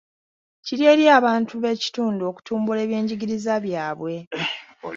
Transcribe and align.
Kiri 0.65 0.83
eri 0.91 1.03
abantu 1.17 1.53
b'ekitundu 1.63 2.21
okutumbula 2.31 2.79
ebyenjigiriza 2.85 3.53
byabwe. 3.65 4.13